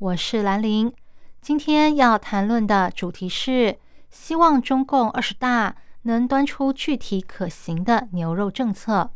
[0.00, 0.92] 我是兰玲。
[1.40, 3.78] 今天要谈论的主题是，
[4.10, 9.12] 希望中共二十大能端出具体可行的牛肉政策。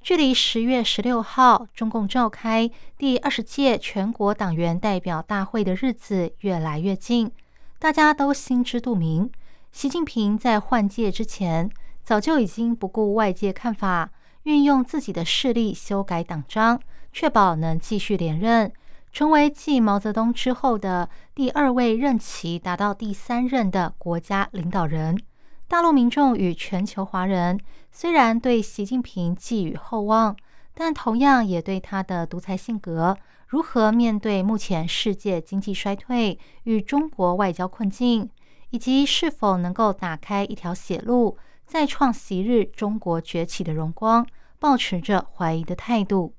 [0.00, 7.32] 距离十月十六号中共召开第二十届全国党员代表大会的日子越来越近，
[7.80, 9.28] 大家都心知肚明。
[9.72, 11.68] 习近平在换届之前，
[12.04, 14.10] 早就已经不顾外界看法。
[14.44, 16.80] 运用自己的势力修改党章，
[17.12, 18.72] 确保能继续连任，
[19.12, 25.20] 成为继毛泽东之后的第二位任期达到第三任的国家领导人。
[25.66, 27.58] 大陆民众与全球华人
[27.90, 30.36] 虽然对习近平寄予厚望，
[30.74, 33.16] 但同样也对他的独裁性格、
[33.46, 38.28] 如何面对目前世界经济衰退与中国外交困境，
[38.70, 41.36] 以及是否能够打开一条血路。
[41.64, 44.26] 再创昔日中国崛起的荣光，
[44.58, 46.34] 保持着怀疑的态度。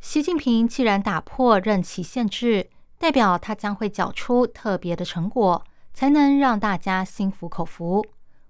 [0.00, 8.04] 习近平既然打破任期限制，代表他将会缴出特别的成果，才能让大家心服口服。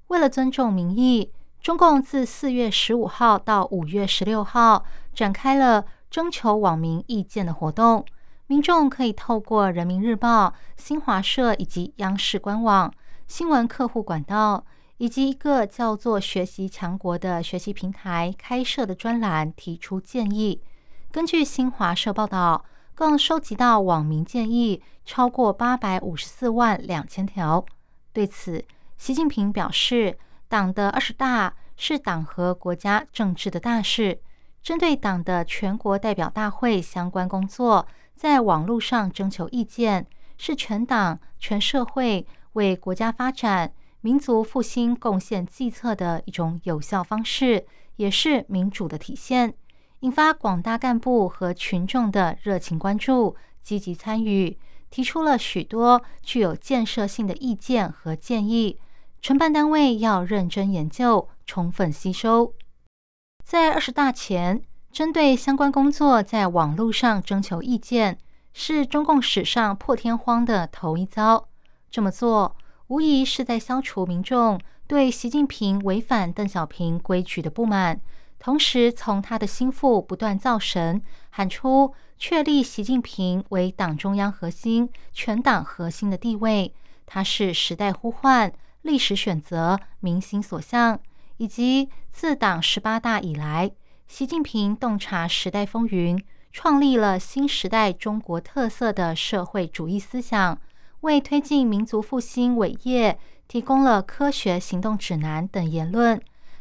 [0.09, 8.05] 为了尊重民意，中共自四月十五号到五月十六号展开了征求网民意见的活动，
[8.47, 12.93] 民众可以透过人民日报、新华社以及央视官网、
[13.27, 14.65] 新闻客户管道。
[14.99, 20.61] 以及一个叫做“学习强国”的学习平台开设的专栏提出建议。
[21.11, 27.65] 根据新华社报道，共收集到网民建议超过八百五十四万两千条。
[28.13, 28.63] 对此，
[28.99, 34.21] 习近平表示，党的二十大是党和国家政治的大事，
[34.63, 43.73] 针对党的全国代表大会相关工作，在网络上征求意见，是全党全社会为国家发展。
[44.03, 49.55] 民族复兴贡献计策的一种有效方式，也是民主的体现，
[50.01, 54.57] 引发广大干部和群众的热情关注、积极参与，
[54.91, 58.79] 提出了许多具有建设性的意见和建议。
[59.21, 62.55] 承办单位要认真研究、充分吸收。
[63.43, 68.19] 在二十大前，针对相关工作在网络上征求意见，
[68.53, 71.49] 是中共史上破天荒的头一遭。
[71.91, 72.57] 这么做。
[72.89, 78.01] 无疑是在消除民众对习近平违反邓小平规矩的不满，
[78.39, 86.73] 同时从他的心腹不断造神，喊出确立习近平为党中央核心、全党核心的地位，
[87.05, 91.01] 他是时代呼唤、历史选择、民心所向，
[91.39, 93.71] 以及自党十八大以来，
[94.07, 96.23] 习近平洞察时代风云，
[96.53, 100.59] 创立了新时代中国特色的社会主义思想。
[101.03, 103.17] 为推进民族复兴伟业
[103.47, 106.21] 提供了科学行动指南等言论，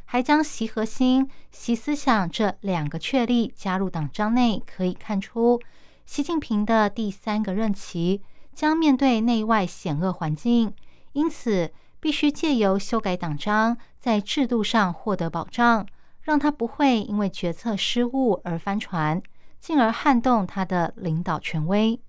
[0.09, 5.59] 还将习核心、习思想这两个确立加入党章内，可以看出，
[6.05, 8.21] 习近平的第三个任期
[8.55, 10.73] 将面对内外险恶环境，
[11.11, 15.85] 因此必须借由修改党章，在制度上获得保障，
[16.21, 19.21] 让他不会因为决策失误而翻船，
[19.59, 21.99] 进而撼动他的领导权威。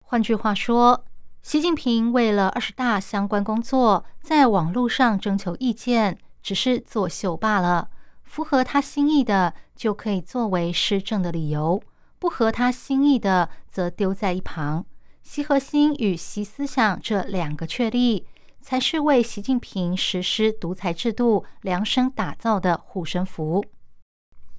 [0.00, 1.04] 换句话说。
[1.44, 7.88] 习近平为了二十大相关工作，在网络上征求意见，只是作秀罢了。
[8.22, 11.80] 符合他心意的，就可以作为施政的理由；
[12.18, 14.84] 不合他心意的，则丢在一旁。
[15.22, 18.26] 习核心与习思想这两个确立，
[18.60, 23.64] 才是为习近平实施独裁制度量身打造的护身符。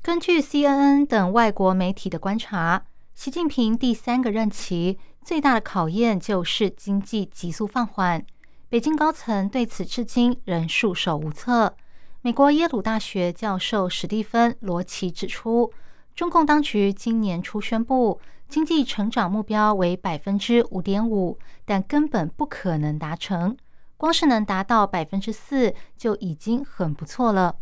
[0.02, 4.98] 根据 CNN 等外国媒体的观察，习近平第三个任期。
[5.24, 8.24] 最大的考验就是经济急速放缓，
[8.68, 11.76] 北京高层对此至今仍束手无策。
[12.22, 15.72] 美国耶鲁大学教授史蒂芬·罗奇指出，
[16.16, 18.20] 中共当局今年初宣布
[18.50, 23.56] 经济成长目标为百分之五点五，但根本不可能达成，
[23.98, 27.56] 光是能达到百分之四就已经很不错了。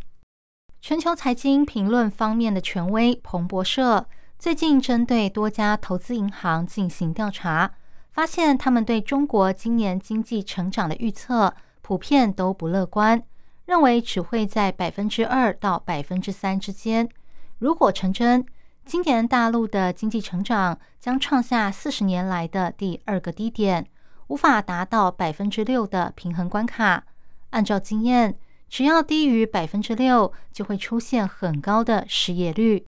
[0.82, 4.08] 全球财经评论方面的权威彭博社。
[4.40, 7.72] 最近针对多家投资银行进行调查，
[8.14, 13.22] 发现他们对中国今年经济成长的预测普遍都不乐观，
[13.66, 17.10] 认为只会在百分之二到百分之三之间。
[17.58, 18.46] 如果成真，
[18.86, 23.88] 今年大陆的经济成长将创下四十年来的第二个低点，
[24.28, 27.06] 无法达到百分之六的平衡关卡。
[27.50, 28.38] 按照经验，
[28.70, 32.86] 只要低于百分之六，就会出现很高的失业率。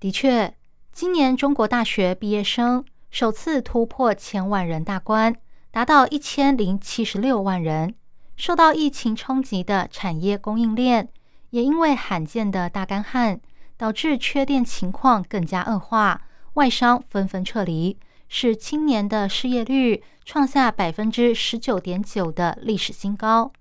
[0.00, 0.56] 的确，
[0.92, 5.34] 今年中国大学毕业生首次突破千万人大关，
[5.70, 7.94] 达到一千零七十六万人。
[8.36, 11.08] 受到疫情冲击的产业供应链，
[11.50, 13.40] 也因为罕见的大干旱，
[13.76, 16.22] 导致缺电情况更加恶化，
[16.54, 17.98] 外商纷纷撤离，
[18.28, 23.52] 使青年的失业率创下百分之十九点九的历史新高。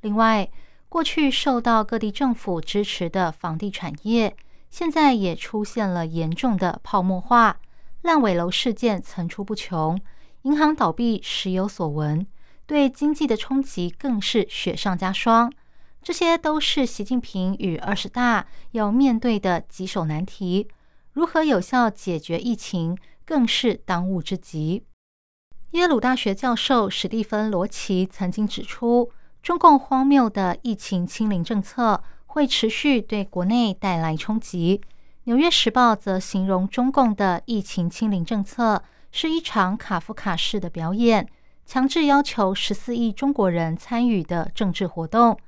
[0.00, 0.48] 另外，
[0.88, 4.34] 过去受到各地政府支持的房地产业，
[4.70, 7.58] 现在也出现了严重的泡沫化，
[8.04, 9.98] 烂尾楼事件层出不穷，
[10.42, 12.26] 银行倒闭时有所闻。
[12.66, 15.50] 对经济的冲击更是雪上加霜，
[16.02, 20.68] 这些都是习近平与二十大要面对的棘手难题。
[21.12, 24.84] 如何有效解决疫情，更是当务之急。
[25.70, 29.10] 耶鲁大学教授史蒂芬·罗奇曾经指出，
[29.42, 34.82] 中共荒谬的疫情清零政策会持续对国内带来冲击。
[35.26, 41.26] 《纽约时报》则形容中共的疫情清零政策是一场卡夫卡式的表演。
[41.64, 45.38] 强制要求十四亿中国人参与的政治活动，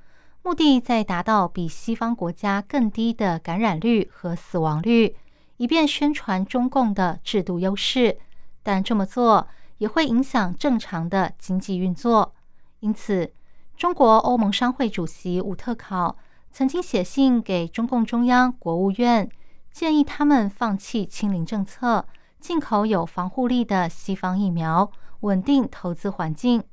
[0.41, 5.15] 目的在达到比西方国家更低的感染率和死亡率，
[5.57, 8.17] 以便宣传中共的制度优势。
[8.63, 9.47] 但这么做
[9.77, 12.33] 也会影响正常的经济运作。
[12.79, 13.31] 因此，
[13.77, 16.17] 中国欧盟商会主席伍特考
[16.51, 19.29] 曾经写信给中共中央、国务院，
[19.77, 22.07] 建议他们放弃清零政策，
[22.39, 24.91] 进口有防护力的西方疫苗。
[25.19, 26.63] 稳定投资环境，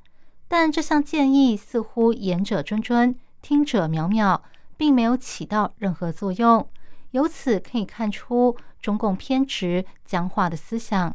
[0.49, 4.41] 但这项建议似乎言者谆谆，听者渺渺，
[4.79, 6.67] 并没有起到任何作用。
[7.11, 11.15] 由此可以看出中共偏执僵化的思想。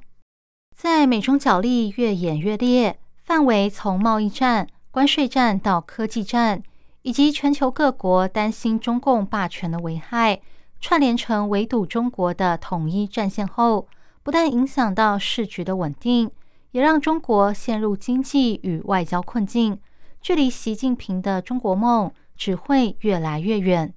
[0.76, 6.62] 在美中角力越演越烈，范围从贸易战、关税战到科技战，
[7.02, 10.40] 以及全球各国担心中共霸权的危害，
[10.82, 13.88] 串联成围堵中国的统一战线后，
[14.24, 16.32] 不但影响到市局的稳定。
[16.72, 19.80] 也让中国陷入经济与外交困境，
[20.22, 23.92] 距离习近平的中国梦只会越来越远。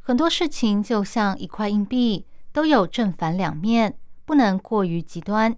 [0.00, 5.54] 很多事情就像一块硬币，都有正反两面，不能过于极端。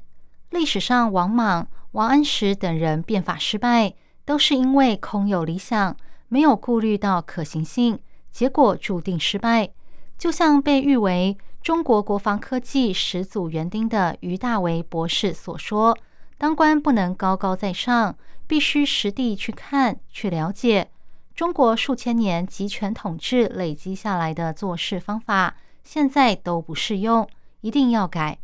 [0.50, 3.94] 历史上，王莽、王安石等人变法失败，
[4.26, 5.96] 都是因为空有理想，
[6.28, 7.98] 没有顾虑到可行性，
[8.30, 9.70] 结果注定失败。
[10.18, 15.96] 就像被誉为中国国防科技始祖园丁的于大为博士所说。
[16.36, 18.16] 当官不能高高在上，
[18.46, 20.90] 必须实地去看、去了解。
[21.34, 27.28] 中国数千年集权统治累积下来的做事方法，现在都不适用，
[27.60, 28.38] 一定要改。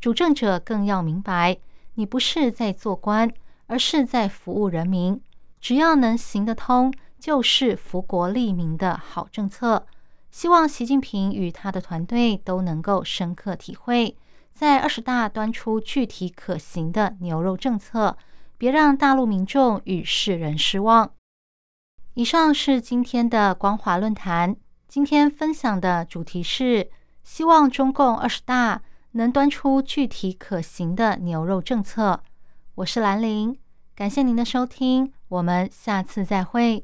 [0.00, 1.56] 主政者更要明白，
[1.94, 3.30] 你不是在做官，
[3.66, 5.20] 而是在服务人民。
[5.60, 9.86] 只要能行得通，就是福国利民的好政策。
[10.30, 14.16] 希望习近平与他的团队都能够深刻体会。
[14.52, 18.16] 在二十大端出具体可行的牛肉政策，
[18.58, 21.12] 别让大陆民众与世人失望。
[22.14, 24.54] 以上是今天的光华论坛，
[24.86, 26.90] 今天分享的主题是
[27.22, 28.82] 希望中共二十大
[29.12, 32.22] 能端出具体可行的牛肉政策。
[32.74, 33.56] 我是兰陵，
[33.94, 36.78] 感谢您的收听，我们下次再会。